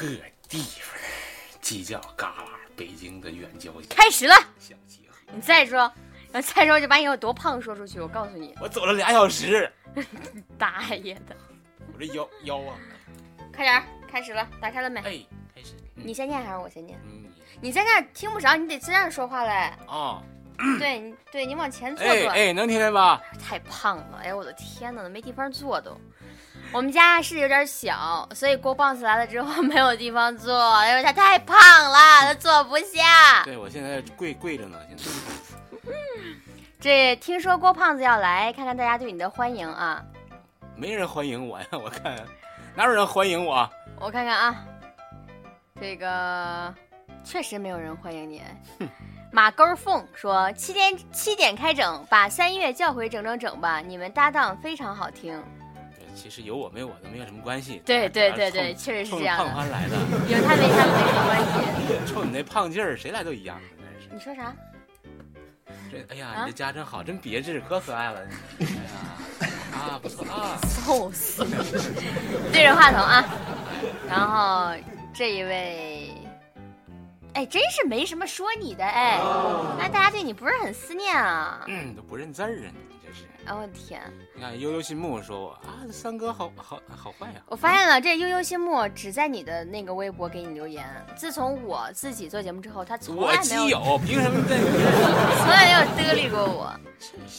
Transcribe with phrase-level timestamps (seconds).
[0.00, 0.08] 破
[0.48, 0.98] 地方，
[1.62, 4.34] 犄角旮旯，北京的远郊开始了。
[5.32, 5.92] 你再说，
[6.32, 8.00] 要再说就把你有多胖说出去。
[8.00, 9.70] 我告诉你，我走了俩小时，
[10.58, 11.36] 大爷的！
[11.92, 12.76] 我这腰腰啊，
[13.54, 15.00] 快点儿，开始了，打开了没？
[15.00, 15.74] 哎，开始。
[15.96, 16.98] 嗯你先念还是我先念？
[17.04, 17.26] 嗯
[17.60, 19.50] 你在那儿听不着，你得这样说话嘞。
[19.86, 20.22] 啊，
[20.78, 22.14] 对，你对你往前坐坐。
[22.30, 23.20] 哎哎，能听见吧？
[23.38, 25.94] 太胖了，哎呦我的天呐，没地方坐都。
[26.72, 30.54] 我们家是有点小，所以郭胖子来了之后没有地方坐，
[30.86, 33.42] 因为他太胖了，他坐不下。
[33.44, 35.04] 对，我现在跪跪着呢，现在。
[36.80, 40.02] 这听说郭胖子要来，看看大家对你的欢迎啊！
[40.76, 42.16] 没人欢迎我呀，我看
[42.76, 43.68] 哪有人欢迎我？
[43.98, 44.64] 我看看啊，
[45.80, 46.72] 这个
[47.24, 48.42] 确实没有人欢迎你。
[49.32, 55.42] 马钩凤说：“七点七点开整，把三月叫回整整整吧，你们搭档非常好听。
[56.14, 57.82] 其实有我没我都没有什么关系。
[57.84, 59.44] 对对对对，确实是这样的。
[59.44, 59.96] 冲胖欢来的，
[60.28, 62.06] 有他没他没什么关系。
[62.12, 63.60] 冲你那胖劲儿，谁来都一样。
[63.78, 64.14] 真是。
[64.14, 64.54] 你说啥？
[65.90, 68.20] 这哎呀，啊你这家真好，真别致，可可爱了。
[69.40, 70.58] 哎呀，啊，不错啊。
[70.84, 71.64] 揍死了！
[72.52, 73.24] 对着话筒啊，
[74.08, 74.72] 然后
[75.14, 76.12] 这一位，
[77.34, 79.18] 哎，真是没什么说你的哎，
[79.78, 81.64] 那大家对你不是很思念啊？
[81.68, 83.24] 嗯，都不认字儿啊，你这是。
[83.50, 84.00] 哎我的天！
[84.32, 87.42] 你看悠悠心木说我啊，这三哥好好好坏呀。
[87.46, 90.86] 我发现了，这悠悠心木只在你的那个微博给你留言。
[91.16, 94.56] 自从我自己做节目之后，他从我来没有基友，凭什么在？
[95.42, 96.72] 从来没有得理过我。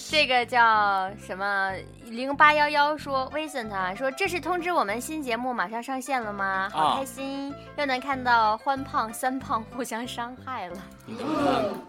[0.09, 1.71] 这个叫什么
[2.03, 6.67] 零八幺幺说威森他说这是通知我们新节目马上上线了吗？
[6.73, 10.77] 好啊开心，又能看到欢胖三胖互相伤害了。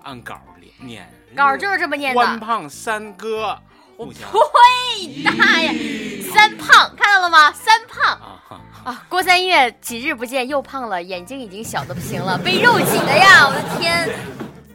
[0.05, 0.41] 按稿
[0.79, 1.12] 念？
[1.34, 2.20] 稿就是这么念的。
[2.20, 3.59] 欢胖三哥
[3.97, 5.23] 呸！
[5.23, 7.53] 大爷，三胖看到了吗？
[7.53, 8.39] 三胖啊。
[8.85, 9.07] 啊！
[9.09, 13.47] 郭三月几日不见又胖了，眼睛已经小的不行了，被肉挤的呀！
[13.47, 14.09] 我的天！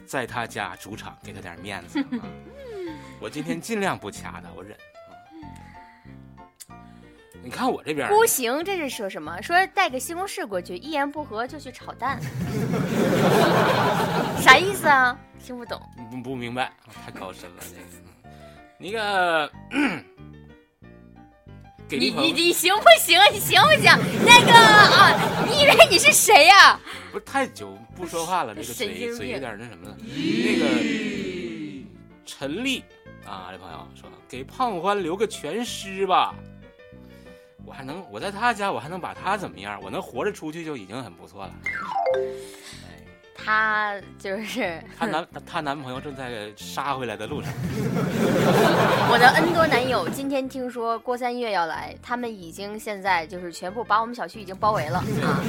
[0.06, 2.00] 在他家主场，给他点面子。
[2.00, 2.06] 啊
[3.20, 4.72] 我今天尽量不掐他，我忍。
[6.68, 6.72] 啊
[7.42, 9.40] 你看我这边儿，孤行这是说什么？
[9.42, 12.18] 说带个西红柿过去，一言不合就去炒蛋，
[14.40, 15.18] 啥意思啊？
[15.44, 15.80] 听不懂。
[16.10, 16.72] 不不明白，
[17.04, 17.82] 太高深了这个。
[18.80, 19.50] 那个，
[21.90, 23.18] 你你你行不行？
[23.32, 23.90] 你行不行？
[24.24, 26.78] 那个啊，你以为你是谁呀、
[27.10, 29.96] 不是太久不说话了，这个嘴嘴有点那什么了。
[29.98, 30.66] 那个
[32.24, 32.84] 陈丽
[33.26, 36.34] 啊，这朋友说给胖欢留个全尸吧。
[37.66, 39.80] 我还能我在他家，我还能把他怎么样？
[39.82, 41.52] 我能活着出去就已经很不错了。
[43.38, 47.50] 哎，他就是 她男她她男朋友正在杀回来的路上。
[49.10, 50.08] 我的 N 多男友。
[50.08, 55.40] 今天听说郭三月要来，他们已经现在就是全部把我们小区已经包围了啊！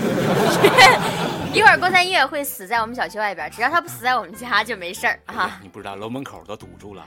[1.54, 5.60] 一会儿郭三月会死在我们小区外边，只要他不死在我们家就没事儿啊。
[5.62, 7.04] 你不知道楼门口都堵住了，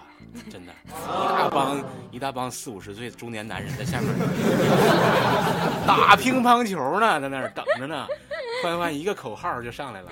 [0.51, 4.09] 真的，一大帮一大帮四五十岁的中年男人在下面
[5.87, 8.07] 打乒乓球呢，在那儿等着呢。
[8.63, 10.09] 欢欢一个口号就上来了，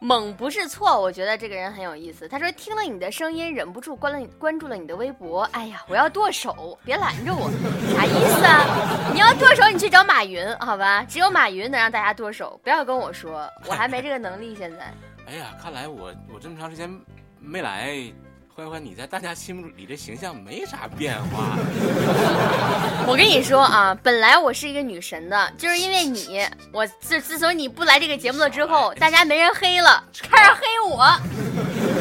[0.00, 2.26] 猛不是错，我觉得这个人很有意思。
[2.26, 5.42] 他说听了你的声音，忍不住关了你关注了你的微博。
[5.52, 7.48] 哎呀，我要剁手，别拦着我，
[7.94, 8.66] 啥意思啊？
[9.12, 11.04] 你要剁手，你去找马云，好吧？
[11.04, 14.56] 只有马云能让大家剁手，不要跟我说，我还没这个能力。
[14.56, 14.92] 现在
[15.28, 16.90] 哎呀，看来我我这么长时间
[17.38, 17.94] 没来，
[18.54, 21.56] 欢欢你在大家心目里这形象没啥变化。
[23.08, 31.18] 我跟你说啊，本来我是一个女神的，就是因为你，我自自从你不来这个节目了之后，大家没人黑了，开始黑我。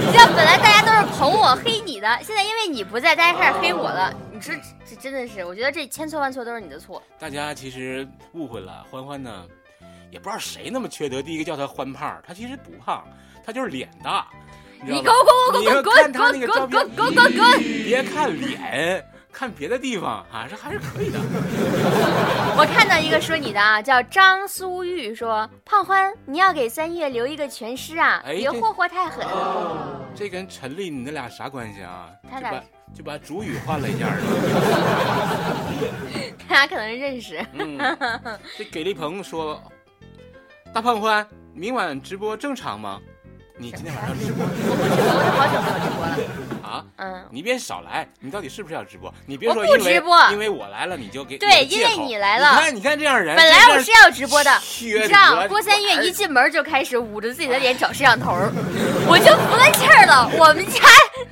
[0.06, 4.14] 你知道，本来大家都是捧我、黑你的，现在因为你不在，大家开始黑我了。
[4.34, 4.54] 你说
[4.86, 7.02] 这真的是，我觉得这千错万错都是你的错。
[7.18, 9.46] 大家其实误会了，欢欢呢，
[10.12, 13.08] 也不知道谁那么缺德，第一个叫他欢胖，他其实不胖，
[13.46, 14.28] 他就是脸大。
[14.84, 15.14] 你滚滚
[15.52, 17.64] 滚滚你要看他那个照片滚滚滚滚滚！
[17.86, 21.20] 别看脸，看别的地方啊，这还是可以的。
[22.58, 29.26] 我看到一个说你的啊，叫张苏玉说，胖欢，你要给三月留一个全尸啊，别霍霍太狠。
[30.16, 32.10] 这跟陈丽你那俩啥关系啊？
[32.30, 32.62] 他俩
[32.94, 34.26] 就把主语换了一下儿了。
[36.50, 37.46] 大家可能认识。
[37.54, 37.78] 嗯，
[38.58, 39.62] 这给力鹏说，
[40.74, 43.00] 大胖欢，明晚直播正常吗？
[43.62, 46.18] 你今天晚上直播我不直播，我 都好久没有直播了。
[46.68, 46.84] 啊？
[46.98, 49.14] 嗯，你别少来，你到底是不是要直播？
[49.28, 58.32] 你别我说因为不直播因为我来了你就给对因为你来了你看你看这样人，本来我是要直播的，你知道郭三月一进门就开始捂着自己的脸找摄像头，
[59.08, 60.28] 我就服了气儿了。
[60.40, 60.80] 我们家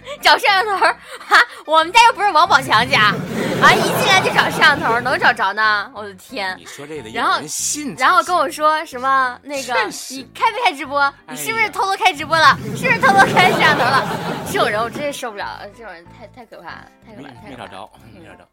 [0.22, 3.14] 找摄像头儿哈，我们家又不是王宝强家
[3.62, 5.92] 啊，一进来就找摄像头，能找着呢？
[5.94, 6.56] 我的天！
[6.58, 9.74] 你说这个然后信然后跟我说什么那个
[10.10, 11.14] 你开没开直播？
[11.30, 12.58] 你是不是偷偷开直播了？
[12.76, 14.08] 是不是偷偷开摄像头了？
[14.52, 17.30] 这种人我真是受不了了，这种人太太可怕了，太可怕。
[17.50, 18.48] 没找着，没找着。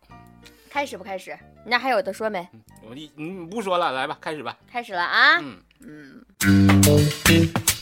[0.70, 1.36] 开始不开始？
[1.64, 2.46] 你那还有的说没？
[2.88, 4.54] 我一你不说了，来吧，开始吧。
[4.70, 5.38] 开始了啊！
[5.80, 6.82] 嗯，嗯，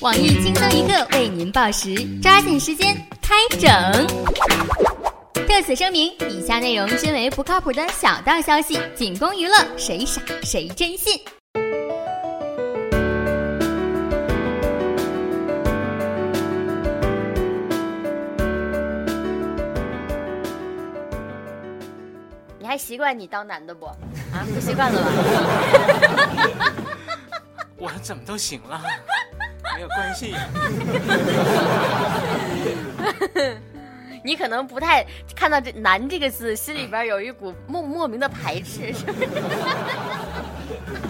[0.00, 3.13] 网易轻松一刻为您报时，抓紧时间开
[3.56, 3.70] 整。
[5.46, 11.20] 特此声明，以下内容均为不靠谱的小道消息，仅供娱乐，谁傻谁真信。
[22.58, 23.86] 你还习惯你当男的不？
[23.86, 23.96] 啊，
[24.52, 25.10] 不习惯了吧？
[27.78, 28.80] 我怎么都行了，
[29.76, 30.34] 没有关系。
[34.24, 35.04] 你可能不太
[35.36, 39.28] 看到这“难”这个字，心里边有一股莫莫名的排斥，是不是？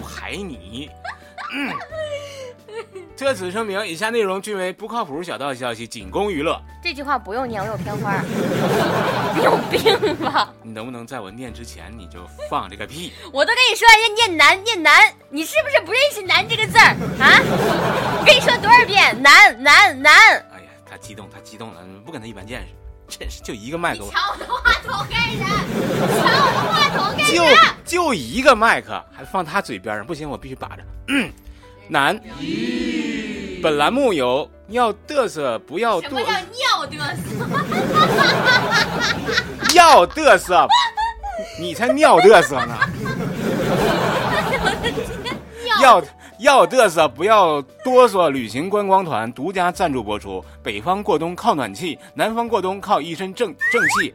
[0.03, 0.89] 排你。
[1.53, 1.73] 嗯。
[3.15, 6.61] 特此声明，以下内容均为不靠谱小道消息，仅供娱乐。
[6.83, 8.21] 这句话不用念，我有偏花。
[9.33, 10.53] 你有病吧？
[10.61, 12.19] 你能不能在我念之前你就
[12.49, 13.13] 放这个屁？
[13.31, 16.91] 我都跟你说要念难念难，你是不是不认识“难”这个字儿
[17.23, 17.39] 啊？
[18.19, 20.45] 我跟你说多少遍，男男男！
[20.97, 22.61] 激动，他激动了，不跟他一般见
[23.09, 25.45] 识， 真是就一个麦克，抢我的话筒干啥？
[26.21, 27.75] 抢我的话筒干就啥？
[27.85, 30.83] 就一个麦克，还放他嘴边上，不行，我必须把着。
[31.07, 31.31] 嗯，
[31.87, 32.19] 男。
[33.63, 37.47] 本栏目有要嘚瑟不要什么嘚叫尿嘚瑟？
[39.73, 40.67] 要嘚瑟，
[41.59, 42.77] 你才尿嘚瑟呢。
[45.81, 45.99] 要
[46.45, 48.29] 要嘚瑟，不要哆嗦。
[48.29, 50.45] 旅行观光团独家赞助播出。
[50.61, 54.13] 北方过冬靠暖气，南方过冬靠一身正正气。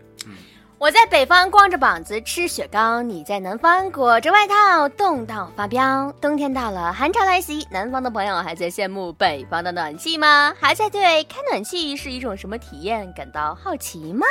[0.79, 6.15] 我在北方光着膀子吃雪糕，你在南方裹着外套冻到发飙。
[6.21, 10.55] 冬天到了，寒潮来袭，南方的朋友还在羡慕北方的暖气吗？
[10.61, 14.25] 还在对开暖气是一种什么体验感到好奇吗？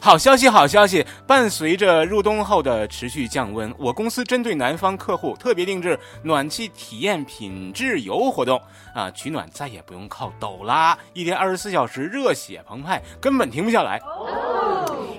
[0.00, 1.04] 好消息，好消息！
[1.26, 8.60] 伴随着入冬后的持续降温，我公司针对南方客户特别定制暖气体验品质游活动
[8.94, 9.10] 啊！
[9.10, 14.00] 取暖再也不用靠抖啦，一天二十四小时热血澎湃，根本停不下来。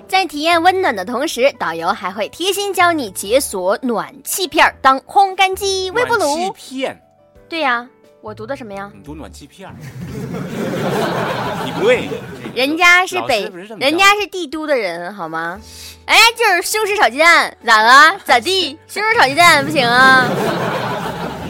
[0.08, 6.52] 在体验温暖的同时，导游还会贴心教你解锁暖气片儿当烘干机、微波暖气炉。
[6.52, 7.02] 片，
[7.48, 7.88] 对呀、
[8.22, 8.90] 我读的什么呀？
[8.94, 9.74] 你读暖气片儿，
[11.64, 12.08] 你不对，
[12.54, 15.58] 人家是北人家是帝都的人，好吗？
[16.06, 18.18] 哎，就是西红柿炒鸡蛋，咋了？
[18.24, 18.78] 咋地？
[18.86, 20.28] 西红柿炒鸡蛋不行啊？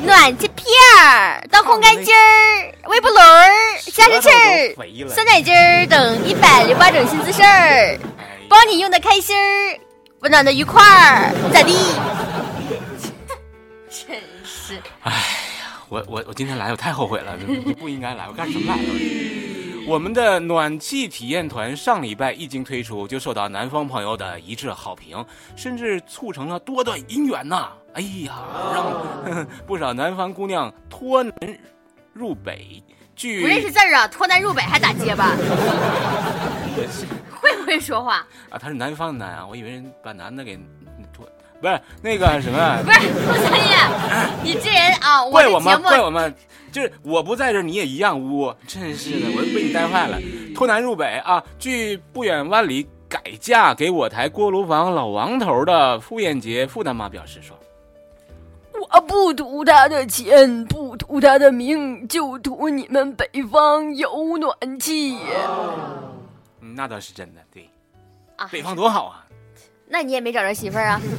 [0.05, 0.67] 暖气片
[1.03, 3.49] 儿当烘干机儿、微波炉儿、
[3.93, 4.75] 加湿器儿
[5.09, 7.99] 酸奶机儿等一百零八种新姿势儿，哎
[8.49, 9.79] 包你用的开心儿，
[10.21, 11.75] 温暖的愉快儿，咋地？
[13.91, 14.81] 真是。
[15.91, 18.89] 我我我今天来，我太后悔了，就不应该来，我干什么来了？
[19.89, 25.25] 我们的暖气体验团上礼拜一经推出，就受到南方朋友的一致好评，
[25.57, 27.71] 甚至促成了多段姻缘呐！
[27.95, 28.39] 哎呀，
[28.73, 31.35] 让 不少南方姑娘脱南
[32.13, 32.81] 入北。
[33.17, 35.35] 据不认识字儿啊，脱南入北还打结巴？
[37.41, 38.25] 会不会说话？
[38.49, 40.65] 啊，他是南方的南啊，我以为人把男的给脱，
[41.61, 43.77] 不是那个什么，不是陆三爷，
[44.43, 45.73] 你这人啊，我怪我吗？
[45.73, 46.33] 的节目怪我吗？
[46.73, 50.19] 就是我不在这，你也一样污，真是的，我被你带坏了。
[50.55, 51.43] 脱南入北啊！
[51.59, 57.57] 距不远万里改嫁给我台锅炉房老王头的傅艳杰傅大妈表示说
[58.93, 65.19] 我不图他的钱，不图他的名，就图你们北方有暖气。
[66.61, 67.69] 嗯：“那倒是真的，对，
[68.37, 69.27] 啊，北方多好啊！
[69.91, 71.01] 那你也没找着媳妇儿啊？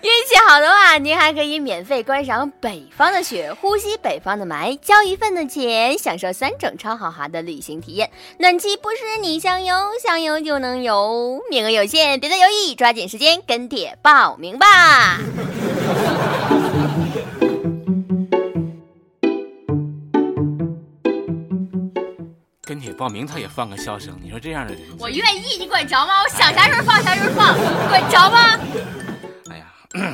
[0.00, 8.08] 运气好的话，您还可以免费观赏北方的雪，呼吸北方的霾，交一份的钱，享受三种超豪华的旅行体验。
[8.38, 15.18] 暖气不是你想有想有就能有，名额有限，别再犹豫，抓紧时间跟帖报名吧！
[22.68, 26.22] 跟帖报名他也放个笑声，你说这样的人，我愿意，你管着吗？
[26.22, 27.56] 我想啥时候放啥时候放，
[27.88, 28.60] 管着吗？
[29.50, 30.12] 哎呀，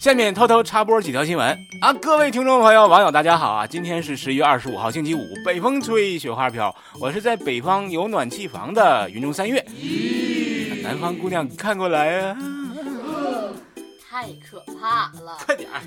[0.00, 1.92] 下面偷偷插播几条新闻啊！
[1.92, 3.66] 各位听众朋友、网友，大家好啊！
[3.66, 9.62] 今天是十一月二十五号，星期五，北风吹，雪花飘，我是在北方有暖气房的云中三月。
[10.82, 12.36] 南方姑娘看过来啊！
[14.16, 15.36] 太可怕了！
[15.44, 15.78] 快点儿！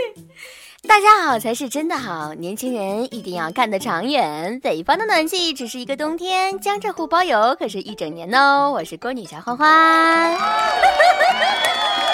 [0.88, 4.58] 大家好才是真的好，年轻人一定要看得长远。
[4.60, 8.72] 北方的暖气只是一个冬天，江浙沪包邮可是一整年哦。
[8.72, 9.68] 我是郭女侠欢欢。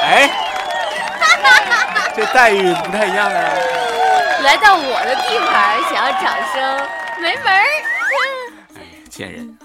[0.03, 0.29] 哎，
[2.17, 3.55] 这待遇不太一样啊！
[4.43, 6.61] 来到我的地盘，想要掌声，
[7.23, 7.63] 没门儿！
[8.75, 9.56] 哎，贱人！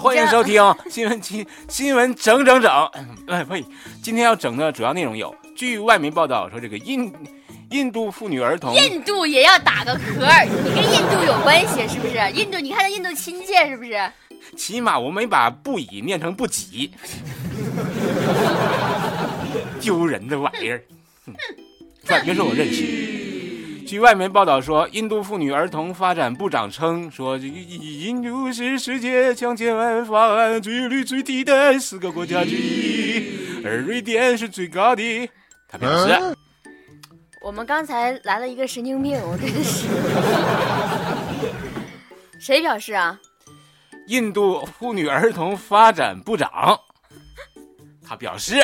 [0.00, 2.90] 欢迎收听新闻新新闻整整整。
[3.26, 3.62] 哎呸！
[4.02, 7.12] 今天要整的主要内容有：据外媒报道说，这个印
[7.68, 12.14] 印度妇女儿童，印度也要打个壳儿，你跟印度有关系是不是？
[12.32, 14.10] 印度，你看到印度亲切是不是？
[14.56, 16.90] 起码我没把不以念成不己，
[19.82, 20.82] 丢人的玩意儿。
[21.26, 21.34] 哼，
[22.24, 23.19] 别说我认识。
[23.90, 35.28] 据外媒报道说，印度妇女儿童发展部长称说，印度是世界强奸案犯罪率最低的四个国家之一，而瑞典是最高的。
[35.66, 36.36] 他表示
[37.42, 39.88] ：“我们刚才来了一个神经病，我真的是。
[42.38, 43.18] 谁表示啊？
[44.06, 46.78] 印度妇女儿童发展部长，
[48.06, 48.54] 他表示，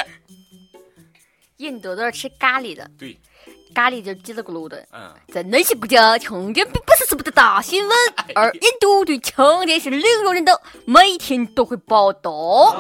[1.56, 2.88] 印度都是吃咖喱的。
[2.97, 3.18] 对。”
[3.76, 7.95] 咖喱就叽里咕噜的，嗯，在那些国家，强奸并不是什么的 大新闻，
[8.35, 12.75] 而印度对强奸是零容忍的，每天都会报道。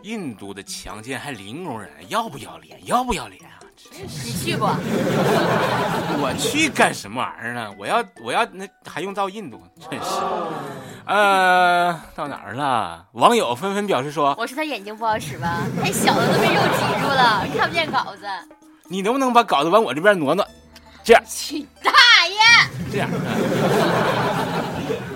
[0.00, 2.80] 印度的强奸还零容忍，要不要脸？
[2.86, 3.60] 要不要脸啊？
[3.92, 4.68] 你去过？
[6.22, 7.70] 我去干什么玩意儿呢？
[7.78, 9.60] 我要我要那还用到印度？
[9.90, 10.08] 真是。
[11.04, 13.04] 呃，到哪儿了？
[13.12, 15.66] 网友纷纷表示说：“我是他眼睛不好使吧？
[15.82, 18.24] 太小了，都被肉挤住了，看不见稿子。”
[18.92, 20.44] 你能不能把稿子往我这边挪挪？
[21.04, 21.92] 这样，去大
[22.26, 22.36] 爷！
[22.90, 23.08] 这样，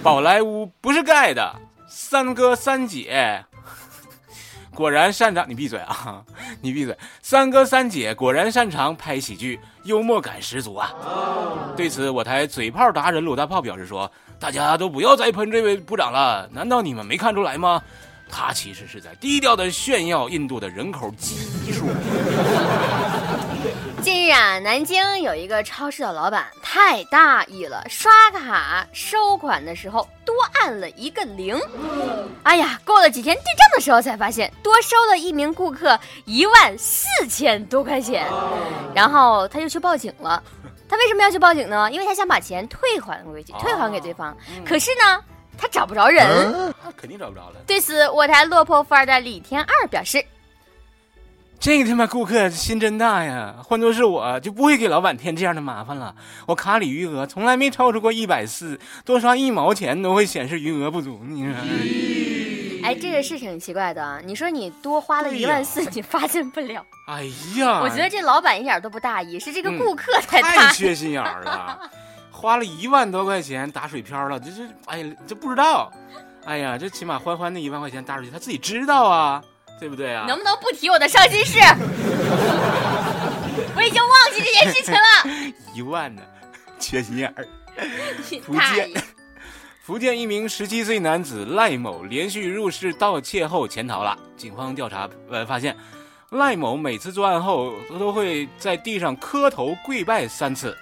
[0.01, 1.53] 宝莱坞不是盖的，
[1.89, 3.45] 三哥三姐
[4.73, 5.45] 果然擅长。
[5.49, 6.23] 你闭嘴啊！
[6.61, 6.97] 你闭嘴！
[7.21, 10.95] 三哥三姐果然擅长拍喜剧，幽默感十足啊！
[11.77, 17.83] 对此，我台嘴炮达人鲁大炮表示说：“大家都不要再喷这位部长了，难道你们没看出来吗？
[18.31, 21.87] 他其实是在低调的炫耀印度的人口基数。”
[24.05, 31.59] 近日啊，南京有一个超市的老板太大意了，刷卡收款的时候多按了一个零。
[32.43, 38.27] 哎呀，过了几天对账的时候才发现多收了一名顾客一万四千多块钱，
[38.95, 40.43] 然后他就去报警了。
[40.87, 41.91] 他为什么要去报警呢？
[41.91, 44.37] 因为他想把钱退还回去，退还给对方。
[44.67, 45.19] 可是呢，
[45.57, 47.63] 他找不着人，肯定找不着了。
[47.67, 50.23] 对此，我台落魄富二代李天二表示。
[51.65, 53.55] 这个他妈顾客心真大呀！
[53.65, 56.15] 换做是我就不会给老板添这样的麻烦了。
[56.47, 61.23] 我卡里余额从来没超出过一百四，多刷一毛钱都会显示余额不足。
[61.27, 61.55] 你说？
[62.85, 64.21] 哎，这个是挺奇怪的。
[64.27, 66.85] 你说你多花了一万四，你发现不了？
[67.09, 67.25] 哎
[67.57, 71.81] 呀，我觉得这老板一点都不大意，是这个顾客太太缺心眼了。
[72.31, 75.91] 花了一万多块钱打水漂了，这这哎呀，这不知道。
[76.45, 79.43] 哎呀，这起码欢欢那一万块钱打出去，他自己知道啊。
[79.79, 80.25] 对不对啊？
[80.27, 81.59] 能不能不提我的伤心事？
[83.77, 85.01] 我已经忘记这件事情了。
[85.75, 86.23] 一万呢，
[86.79, 87.47] 缺心眼儿。
[88.45, 88.91] 福建，
[89.83, 94.17] 福建一名十七岁男子赖某连续入室盗窃后潜逃了。
[94.37, 95.77] 警方调查呃发现，
[96.31, 100.77] 赖某每次作案后都会在地上磕头跪拜三次。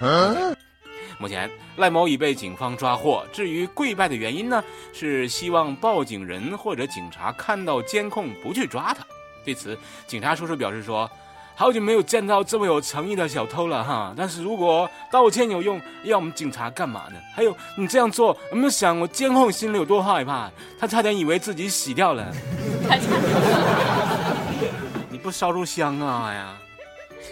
[1.23, 3.25] 目前，赖某已被警方抓获。
[3.33, 4.61] 至于跪拜的原因呢？
[4.93, 9.07] 是希望报警人或者警察看到监控不去抓他。
[9.45, 11.09] 对此，警察叔叔表示说
[11.55, 14.13] ：“好久没有见到这么有诚意的小偷了哈！
[14.17, 17.21] 但是如果道歉有用，要我们警察干嘛呢？
[17.37, 20.51] 还有，你这样做有没有想过监控心里有多害怕？
[20.77, 22.35] 他差点以为自己死掉了。
[25.09, 26.57] 你不烧柱香啊呀？”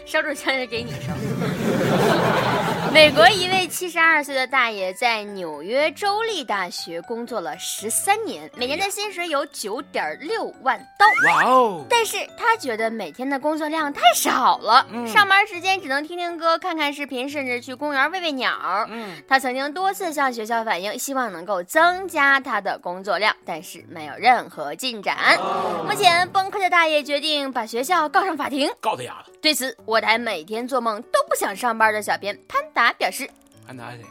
[0.07, 1.13] 烧纸钱是给你烧。
[2.93, 11.07] 美国一位七十二岁的大爷在纽约州立大学工作了十三年，每年的薪水有九点六万刀。
[11.29, 11.85] 哇哦！
[11.89, 18.51] 但是他觉得每天的工作量太少了，上班时间只能听听歌、看看视频，甚至去公园喂喂鸟。
[18.89, 25.39] 嗯，他曾经多次向学校反映，希望能够增加他的工作量，但是没有任何进展。
[25.87, 29.33] 目前崩溃的大爷决定把学校告上法庭，告他丫的。
[29.41, 33.29] 对此，我台每天做梦都不想上班的小编潘达表示
[33.67, 34.11] ：“潘达是谁呀？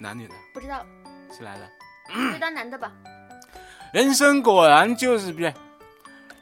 [0.00, 0.34] 男女的？
[0.52, 0.84] 不知道，
[1.30, 1.68] 谁来的？
[2.32, 2.92] 就当男的吧。
[3.92, 5.52] 人生果然就是不是？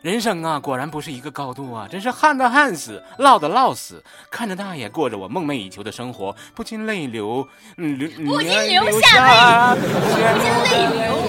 [0.02, 1.86] 人生啊，果然不是一个高度啊！
[1.86, 4.02] 真是旱的旱死，涝的涝死。
[4.30, 10.22] 看着大爷过着我梦寐以求的生活，不禁泪流，嗯，流不禁流下泪，不禁
[10.70, 11.28] 泪流。”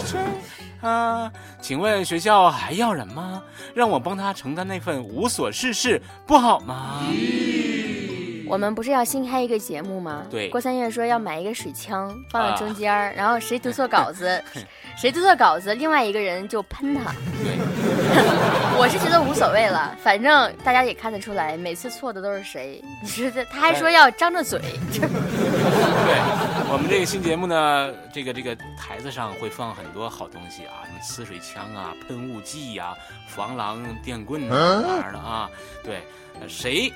[0.81, 3.41] 啊，请问学校还要人吗？
[3.73, 7.03] 让我帮他承担那份无所事事，不好吗？
[8.47, 10.23] 我们不是要新开一个节目吗？
[10.29, 14.43] 对郭三月说要买一个水枪放在中间儿，然后谁读错稿子，
[14.97, 17.13] 谁读错稿子，另外一个人就喷他。
[17.43, 17.57] 对，
[18.77, 22.83] 我是觉得无所谓了，反正大家也看得出来，每次错的都是谁。
[23.01, 24.59] 你说这，他还说要张着嘴，
[24.91, 25.07] 这
[26.11, 26.19] 对，
[26.69, 32.93] 我们这个新节目呢，这个这个台子上会放很多好东西啊，什么呲水枪啊、喷雾剂呀、
[33.27, 35.49] 防狼电棍啊这样的啊。
[35.85, 36.01] 对，
[36.41, 36.91] 呃谁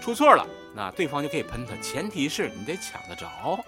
[0.00, 3.58] 出错了，那对方就可以喷他，前提是你得抢得着。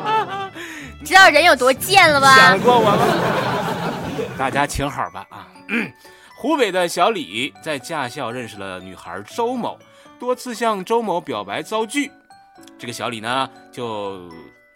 [1.04, 2.58] 知道人有多贱了吧想？
[2.58, 4.26] 过我吗？
[4.38, 5.46] 大家请好吧啊！
[6.38, 9.78] 湖北的小李在驾校认识了女孩周某，
[10.18, 12.10] 多次向周某表白遭拒。
[12.78, 14.28] 这个小李呢，就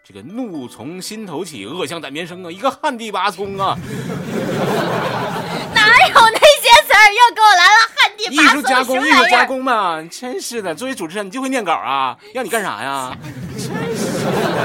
[0.04, 3.76] 这个怒从心头起，恶向胆边生啊，一个旱地拔葱啊！
[5.75, 7.06] 哪有那些词儿？
[7.12, 9.25] 又给我来了旱地艺拔葱艺术加工，艺术？
[9.28, 10.75] 加工嘛，真是的。
[10.75, 12.16] 作为主持人，你就会念稿啊？
[12.33, 13.16] 让你干啥呀？
[13.56, 13.66] 真
[13.97, 14.61] 是的。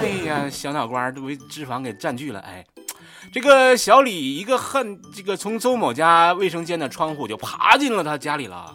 [0.00, 2.40] 哎呀，小脑瓜都被脂肪给占据了。
[2.40, 2.64] 哎，
[3.32, 8.74] 这个小李一个恨，这个从周某家卫生间的窗户就爬进了他家里了。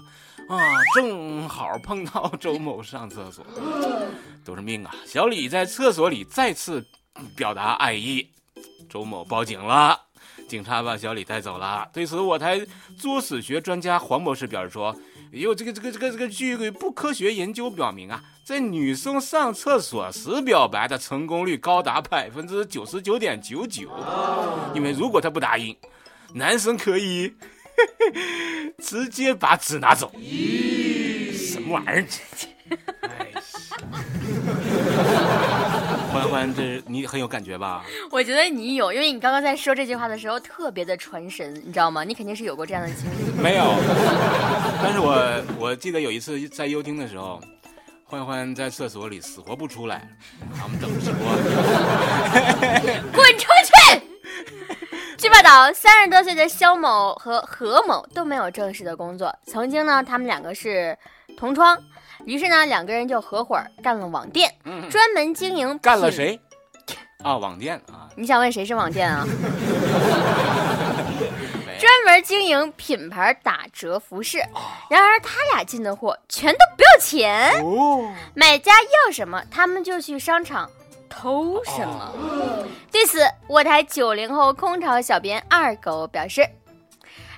[0.52, 0.58] 啊，
[0.94, 3.46] 正好碰到周某上厕所，
[4.44, 4.94] 都是命啊！
[5.06, 6.86] 小李在厕所里再次
[7.38, 8.28] 表达爱意，
[8.90, 9.98] 周某报警了。
[10.50, 11.88] 警察把小李带走了。
[11.94, 12.60] 对此，我台
[12.98, 14.94] 作死学专家黄博士表示说
[15.32, 23.90] ：“有这个这个这个这个据不科学研究表明啊，在女生上厕所时表白的成功率高达百分之九十九点九九。
[24.76, 25.74] 因为如果他不答应，
[26.34, 27.34] 男生可以
[28.82, 30.12] 直接把纸拿走。
[31.34, 32.06] 什么玩意儿？
[33.02, 33.42] 哎呀，
[36.14, 37.84] 欢欢，这你很有感觉吧？
[38.10, 42.04] 我觉得你有，因为你刚刚在说这句话的时候特别的传神，你知道吗？
[42.04, 43.42] 你肯定是有过这样的经历。
[43.42, 43.76] 没有，
[44.82, 47.42] 但是我我记得有一次在幽听的时候，
[48.06, 50.08] 欢欢在厕所里死活不出来，
[50.58, 51.28] 他们等直播。
[53.12, 53.48] 滚出
[55.32, 59.34] 报道，三十多岁的肖某和何某都没有正式的工作。
[59.46, 60.98] 曾经呢，他们两个是
[61.38, 61.78] 同窗，
[62.26, 65.80] 于是呢，两个人就合伙干了网店，嗯，专门经营。
[65.80, 66.12] 干了？
[66.12, 66.38] 谁？
[67.24, 69.26] 啊，网店啊，你想问谁是网店啊？
[71.80, 74.40] 专门经营品牌打折服饰。
[74.54, 80.70] 哦然而，他俩进的货全都不要钱，哦，买家要什么，他们就去商场
[81.12, 82.14] 偷什么。
[82.92, 86.42] 对此，我台九零后空巢小编二狗表示：“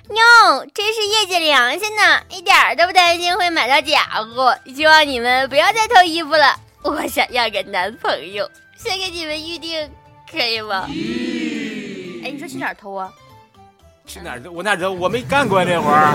[0.08, 4.02] 哟，真是业界良心呢，一点儿都不担心会买到假
[4.34, 4.56] 货。
[4.74, 6.54] 希望你们不要再偷衣服了。
[6.82, 9.90] 我想要个男朋友，先给你们预定，
[10.30, 10.86] 可以吗？”
[12.24, 13.12] 哎，你说去哪儿偷啊？
[14.06, 14.42] 去哪儿？
[14.52, 14.90] 我哪知道？
[14.90, 16.14] 我没干过这活儿。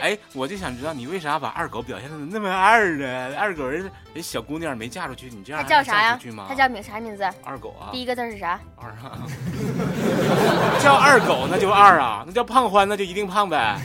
[0.00, 3.36] 哎，我就想知道你为啥把二狗表现的那么二呢？
[3.38, 6.18] 二狗人人小姑娘没嫁出去，你这样他叫啥呀？
[6.48, 7.22] 他叫名啥名字？
[7.44, 7.92] 二狗啊。
[7.92, 8.58] 第一个字是啥？
[8.76, 9.18] 二啊，
[10.82, 13.78] 叫二狗那就二啊，那叫胖欢那就一定胖呗。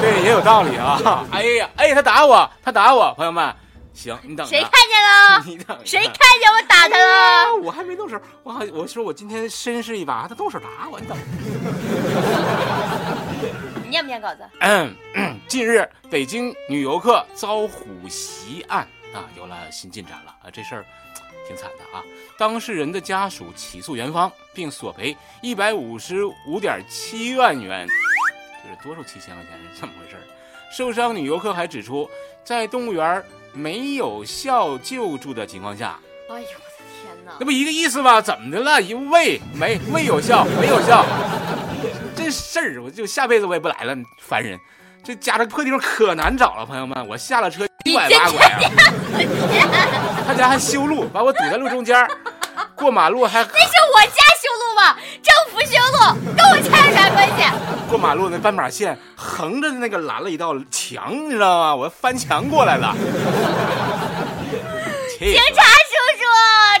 [0.00, 1.26] 对，也有道理啊。
[1.30, 3.54] 哎呀，哎，他打我，他打我，朋友们，
[3.92, 4.50] 行，你等着。
[4.50, 5.42] 谁看见了？
[5.46, 5.84] 你等着。
[5.84, 7.04] 谁看见我打他了？
[7.04, 7.54] 啊？
[7.62, 11.22] 我还没动手，我好我说我今天绅士一把，他动手打我，你等着。
[12.83, 12.83] 你
[13.94, 14.42] 念不念稿子？
[14.58, 18.80] 嗯，嗯 近日北京女游客遭虎袭案
[19.14, 20.84] 啊，有了新进展了啊，这事儿
[21.46, 22.02] 挺惨的啊。
[22.36, 29.52] 当事人的家属起诉园方，并索赔一百五十五点七万元，就是多少七千块钱？
[29.72, 30.22] 是怎么回事儿？
[30.72, 32.10] 受伤女游客还指出，
[32.42, 36.44] 在动物园没有效救助的情况下，哎呦我的
[37.00, 37.46] 天哪那！
[37.46, 38.20] 不一个意思吗？
[38.20, 38.82] 怎么的了？
[38.82, 41.06] 一胃没喂有效，没有效，
[42.24, 44.58] 这事儿我就下辈子我也不来了，烦人。
[45.04, 48.60] 这家这破地方可难找了，朋友们，我下了车一拐八拐啊，
[50.26, 52.08] 他家还修路，把我堵在路中间儿，
[52.74, 54.96] 过马路还那是我家修路吗？
[55.22, 55.98] 政府修路
[56.34, 57.44] 跟我家有啥关系？
[57.90, 61.76] 过马路那斑马线横着那个拦了一道墙，你知道吗？
[61.76, 62.96] 我翻墙过来了。
[65.20, 66.24] 警察叔叔，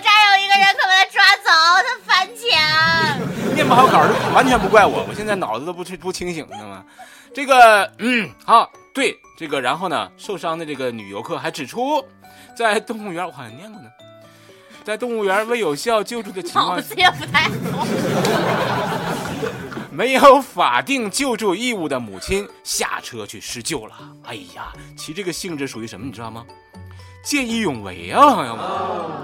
[0.02, 1.50] 这儿有一个人，可把他抓走！
[1.84, 3.23] 他翻墙。
[3.64, 6.84] 念不好稿儿就完全不怪我，我现在脑子都不不清醒，你知道吗？
[7.32, 12.04] 这个，嗯，好，对，这个，然后呢，受伤的这个女游客还指出，
[12.56, 13.88] 在动物园，我好像念过呢，
[14.84, 17.86] 在动物园未有效救助的情况下，脑子也不太好。
[19.90, 23.94] 没有法定救助义务的母亲下车去施救了。
[24.24, 26.44] 哎呀，其这个性质属于什么，你知道吗？
[27.24, 28.64] 见义勇为啊，朋友们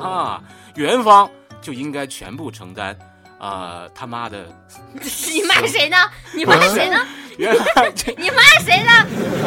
[0.00, 0.42] 啊，
[0.76, 2.96] 园方就应该全部承担
[3.40, 4.46] 呃，他妈的，
[4.92, 5.96] 你骂谁呢？
[6.34, 7.06] 你骂谁呢？
[7.38, 8.90] 原来这 你骂谁呢？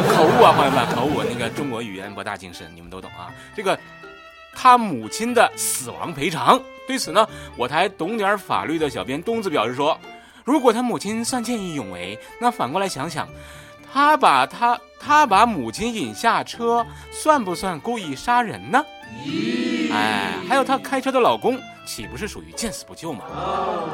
[0.10, 1.22] 口误啊，朋友们，口误！
[1.24, 3.30] 那个中国语言博大精深，你们都懂啊。
[3.56, 3.78] 这个
[4.56, 9.96] 他母亲的死亡赔偿，对此呢，我台懂点法律的小编东子表示说，
[10.44, 13.30] 如果他母亲算见义勇为，那反过来想想，
[13.94, 18.84] 他把他他把母亲引下车，算不算故意杀人呢？
[19.94, 23.24] 哎，还有她开车的老公，岂不是属于见死不救吗？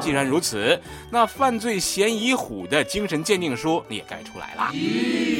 [0.00, 4.72] 既然如此，那犯罪嫌疑虎的精神鉴定书你也该出来了。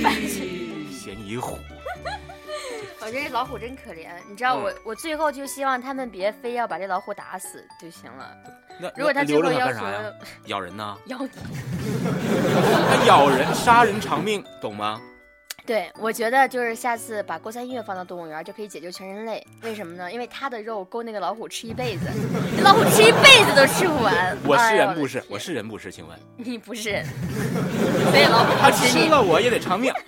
[0.02, 0.48] 犯罪
[0.92, 1.58] 嫌疑虎，
[3.00, 8.36] 我觉得这老虎真可怜，你知道我、我最后就希望他们别非要把这老虎打死就行了。
[8.78, 10.02] 那如果他那留着最后要它干啥呀？
[10.02, 10.12] 说
[10.46, 10.96] 咬人呢？
[11.06, 11.30] 咬你，
[12.90, 15.00] 他咬人，杀人偿命，懂吗？
[15.66, 19.46] 对我觉得就是下次把郭三月放到动物园就可以解救全人类。
[19.62, 20.10] 为什么呢？
[20.10, 22.06] 因为他的肉够那个老虎吃一辈子，
[22.56, 24.36] 那 老虎吃一辈子都吃不完。
[24.44, 25.22] 我是人不是？
[25.28, 25.92] 我是人不是？
[25.92, 27.04] 请问，你不是人，
[28.10, 29.04] 所以老虎他吃你。
[29.04, 29.92] 吃了我也得偿命。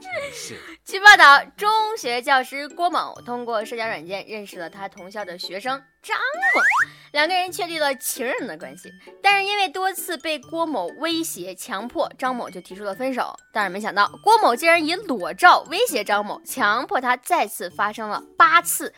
[0.00, 6.60] 真是，据报道，中学教师郭某通过社交软件认识了他同校的学生张某，
[7.12, 8.92] 两个人确立了情人的关系。
[9.22, 13.34] 但是因为多次被郭某威胁、强迫，张某就提出了分手。
[13.52, 18.92] 但是没想到，郭某竟然以裸照威胁张某，强迫他再次发生了八次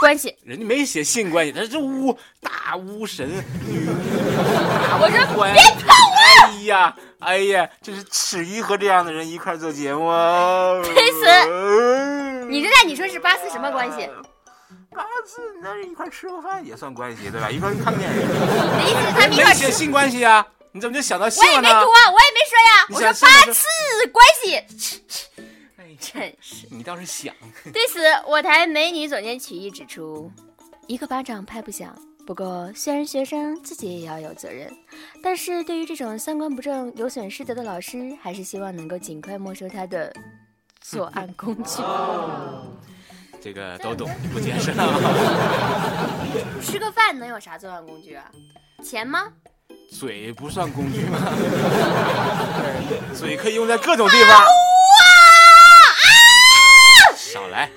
[0.00, 0.36] 关系。
[0.44, 3.28] 人家没写性关系，他是巫大巫神
[3.66, 3.86] 女
[5.00, 5.52] 我说 关。
[5.52, 6.22] 别碰我！
[6.42, 10.80] 哎呀，哎呀，真是耻于和这样的人一块儿做节目啊！
[10.82, 14.08] 推辞你这在你说是八次什么关系？
[14.94, 17.50] 八次，那是一块吃个饭也算关系，对吧？
[17.52, 19.64] 一块儿看个电影，你的意思他们一没块儿吃？
[19.64, 20.46] 写性关系啊？
[20.72, 21.42] 你怎么就想到性？
[21.44, 23.66] 我也没读啊，我也没说呀，你我说八次
[24.12, 24.56] 关系，
[25.76, 26.66] 哎真是。
[26.70, 27.34] 你倒是想，
[27.72, 30.30] 对此，我台美女总监曲艺指出，
[30.86, 31.94] 一个巴掌拍不响。
[32.24, 34.72] 不过，虽然学生自己也要有责任，
[35.22, 40.14] 但是对于这种三观不正、有损师德的老师，还是希望能够尽快没收他的
[40.80, 41.82] 作案工具。
[43.42, 44.86] 这个都懂， 不解释了。
[46.62, 48.24] 吃个饭能有啥作案工具啊？
[48.84, 49.24] 钱吗？
[49.90, 51.18] 嘴不算工具吗？
[53.14, 54.44] 嘴可以用在各种地方。
[57.16, 57.70] 少来，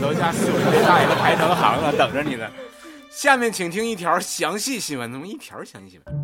[0.00, 2.46] 楼下四五十大爷都排成行了，等着你呢。
[3.10, 6.14] 下面请听一条详细新闻，怎么一条详细新闻？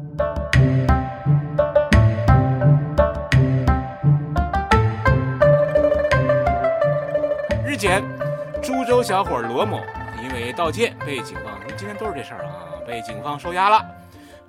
[7.66, 8.02] 日前，
[8.62, 9.80] 株洲小伙罗某
[10.22, 13.84] 因为盗窃被警方，今天都是这事儿啊，被警方收押了。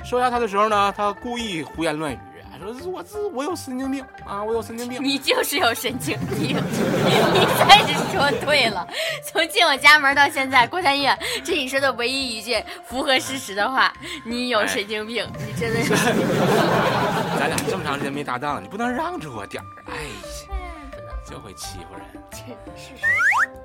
[0.05, 2.19] 收押他的时候呢，他故意胡言乱语，
[2.59, 5.03] 说我自我有神经病啊，我有神经病。
[5.03, 8.87] 你就是有神经病，你算是说对了。
[9.23, 13.93] 从进我家门到现在，郭三月，这你说的唯一一句符合事实的话。
[14.25, 15.95] 你有神经病，你真的是。
[17.39, 19.67] 咱俩这么长时间没搭档了，你不能让着我点儿。
[19.91, 20.57] 哎呀，
[21.29, 22.23] 就会欺负人。
[22.31, 22.37] 这
[22.75, 23.07] 是谁？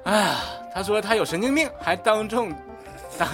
[0.05, 0.37] 哎呀，
[0.75, 2.53] 他说他有神经病，还当众
[3.19, 3.29] 当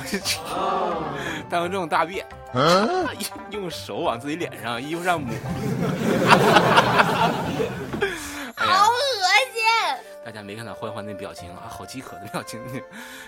[1.49, 2.27] 当众大便，
[3.51, 5.35] 用手往自己脸上、衣服上抹。
[8.61, 8.95] 哎好，恶
[9.55, 9.62] 心！
[10.25, 12.61] 大家没看到欢欢那表情啊，好饥渴的表情。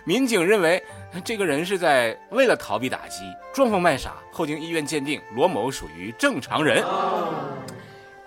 [0.05, 0.83] 民警认为
[1.25, 3.23] 这个人是在为了逃避打击，
[3.55, 4.15] 装疯卖傻。
[4.33, 6.85] 后经医院鉴定，罗某属于正常人。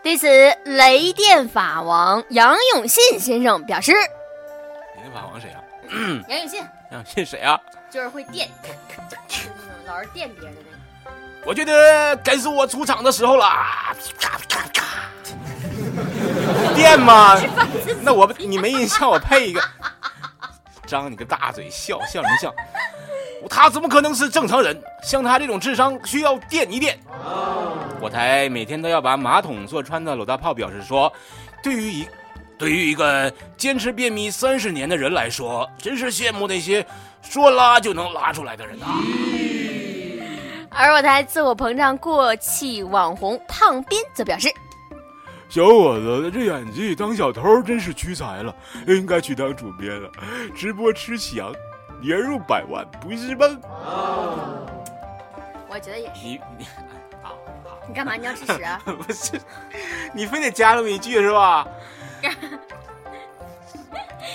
[0.01, 0.27] 对此，
[0.63, 4.22] 雷电法王杨永信先生表示，你
[5.03, 5.59] 那法王谁啊？
[6.29, 6.61] 杨永信
[6.91, 7.59] 杨永信谁啊？
[7.89, 8.49] 就是会电，
[9.85, 10.77] 老是电别人的那个。
[11.45, 13.45] 我觉得该是我出场的时候了。
[14.17, 15.09] 咔咔咔！
[16.73, 17.37] 电吗？
[18.01, 19.61] 那我 你没印象，我配一个。
[20.87, 22.53] 张你个大嘴，笑笑什么笑？
[23.49, 24.81] 他怎么可能是正常人？
[25.03, 26.97] 像他这种智商，需要电一电。
[27.99, 31.11] 我台每天都要把马桶坐穿的鲁大炮表示说，
[31.61, 32.07] 对于一
[32.63, 36.85] 对于一个坚持便秘三十年的人来说，真是羡慕那些
[37.21, 39.01] 说拉就能拉出来的人啊。
[40.69, 44.47] 而我台自我膨胀过气网红胖斌则表示，
[45.49, 48.55] 小伙子，这演技当小偷真是屈才了，
[48.87, 50.09] 应该去当主编了。
[50.55, 51.53] 直播吃翔，
[52.01, 53.45] 年入百万，不是吗？
[55.67, 56.21] 我觉得也是。
[56.23, 56.65] 你你
[57.21, 57.33] 啊
[57.89, 58.15] 你干嘛？
[58.15, 58.81] 你要吃屎啊？
[58.85, 59.37] 啊， 不是，
[60.13, 61.67] 你非得加那么一句是吧？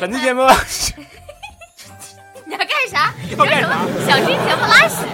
[0.01, 0.43] 本期节目，
[2.45, 3.13] 你要干啥？
[3.37, 3.75] 要干什么
[4.07, 5.05] 想听节目拉屎？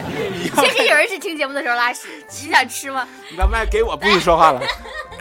[0.55, 2.07] 要 其实有人是听节目的时候拉屎，
[2.43, 3.09] 你想吃吗？
[3.31, 4.61] 你把麦给我，不许说话了。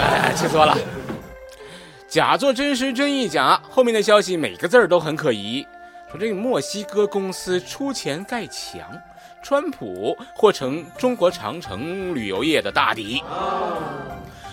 [0.00, 0.78] 哎，气死我了！
[2.08, 5.66] 假作真实真亦假，后面的消息每个字儿都很可疑。
[6.10, 8.80] 说这个墨西哥公司出钱盖墙，
[9.42, 13.22] 川普或成中国长城旅游业的大敌。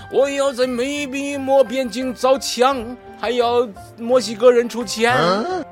[0.09, 3.67] 我要在美比墨边境造墙，还要
[3.97, 5.13] 墨西哥人出钱。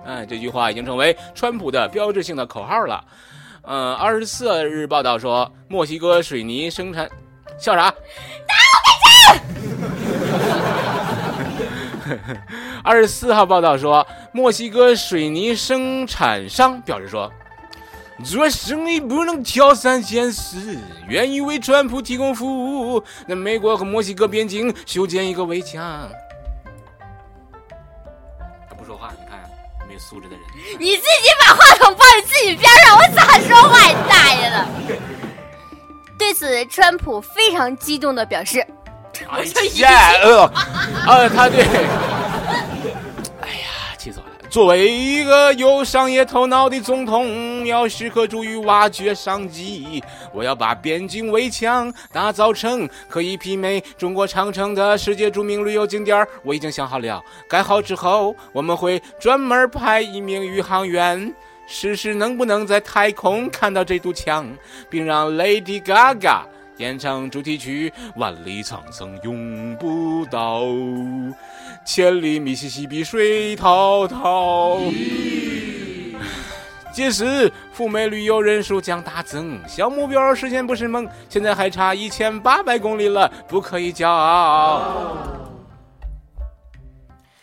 [0.05, 3.03] 哎，这句话已经成为川普的标志性的口号了。
[3.61, 7.09] 呃，二十四日报道说，墨西哥水泥生产，
[7.57, 7.93] 笑啥？
[12.83, 17.31] 二十四号报道说，墨西哥水泥生产商表示说，
[18.23, 23.03] 做生意不能挑三拣四，愿意为川普提供服务。
[23.27, 26.09] 那美国和墨西哥边境修建一个围墙。
[28.69, 29.39] 他不说话，你看
[29.87, 30.45] 没素质的人。
[30.79, 33.85] 你自己把话筒放你自己边上，我咋说话？
[33.87, 34.65] 你大爷的！
[36.17, 38.65] 对此，川普非常激动的表示
[39.29, 39.43] ：“哎
[39.75, 40.51] 呀，呃，
[41.05, 41.65] 呃，他对！
[44.55, 50.01] 作为一个有商业头脑的总统，要时刻注意挖掘商机。
[50.31, 56.25] 我要把边境围墙打造成可以媲美中国长城的世界著名旅游景点。
[56.41, 61.33] 我已经想好了，盖好之后，我们会专门派一名宇航员。
[61.67, 64.47] 试试能不能在太空看到这堵墙，
[64.89, 66.43] 并让 Lady Gaga
[66.77, 70.63] 演唱主题曲《万里长城永不倒》，
[71.85, 74.81] 千里密西西比水滔滔。
[76.91, 81.07] 届时，赴美旅游人数将大增，小目标实现不是梦。
[81.29, 85.17] 现在还差一千八百公里了，不可以骄傲。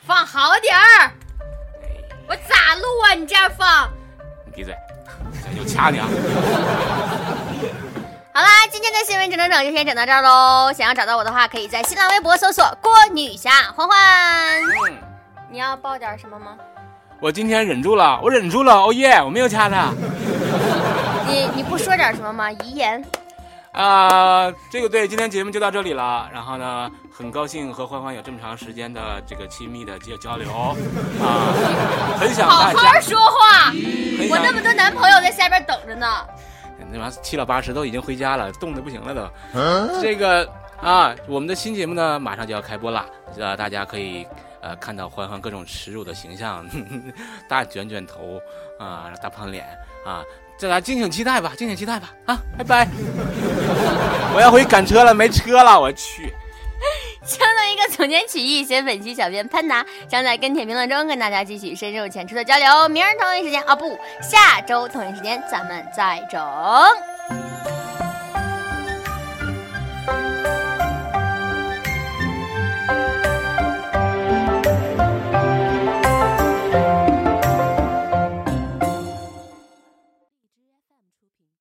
[0.06, 1.10] 放好点儿，
[2.26, 3.14] 我咋录啊？
[3.14, 3.90] 你这样放。
[4.44, 4.74] 你闭嘴，
[5.42, 6.06] 咱就掐你啊！
[8.34, 10.72] 好啦，今天的新闻整整整就先整到这儿喽。
[10.72, 13.98] 想要找到我的话，可以在新浪微博搜索“郭女侠欢欢”。
[14.88, 14.96] 嗯，
[15.50, 16.56] 你要报点什么吗？
[17.20, 19.90] 我今天忍住了，我忍住了，哦耶，我没有掐他。
[21.28, 22.50] 你你不说点什么吗？
[22.50, 23.04] 遗言。
[23.72, 26.26] 啊、这个对，今天节目就到这里了。
[26.32, 30.50] 然后呢，很高兴和欢欢有这么长时间的这个亲密的交交流
[31.20, 31.52] 啊，
[32.18, 33.70] 很想好好说话，
[34.30, 36.06] 我那么多男朋友在下边等着呢。
[36.90, 40.00] 那玩意儿七老八十都已经回家了，冻得不行了都。
[40.00, 40.48] 这个
[40.80, 43.06] 啊，我们的新节目呢马上就要开播了，
[43.38, 44.26] 呃，大家可以
[44.60, 46.66] 呃看到欢欢各种耻辱的形象，
[47.48, 48.40] 大卷卷头
[48.78, 49.64] 啊，大胖脸
[50.04, 50.24] 啊，
[50.60, 52.88] 大家敬请期待吧，敬请期待吧啊，拜拜。
[54.34, 56.32] 我要回赶车了，没车了，我去。
[57.24, 62.88] 相当于一个总监曲艺，写本期小编潘达将在跟帖评论中跟大家继续深入浅出的交流。
[62.88, 66.40] 明儿同一时间啊，不，下周同一时间咱们再整。